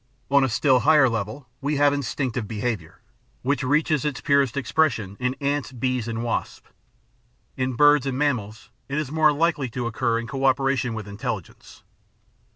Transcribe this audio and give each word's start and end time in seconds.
On 0.31 0.43
a 0.43 0.49
still 0.49 0.79
higher 0.79 1.07
level 1.07 1.47
we 1.61 1.75
have 1.75 1.93
instinctive 1.93 2.47
behaviour, 2.47 3.01
which 3.43 3.61
reaches 3.63 4.03
its 4.03 4.19
purest 4.19 4.57
expression 4.57 5.15
in 5.19 5.35
ants, 5.39 5.71
bees, 5.71 6.07
and 6.07 6.23
wasps. 6.23 6.71
In 7.55 7.75
birds 7.75 8.07
and 8.07 8.17
mammals 8.17 8.71
it 8.89 8.97
is 8.97 9.11
more 9.11 9.31
likely 9.31 9.69
to 9.69 9.85
occur 9.85 10.17
in 10.17 10.25
co 10.25 10.45
operation 10.45 10.95
with 10.95 11.05
intelhgence. 11.05 11.83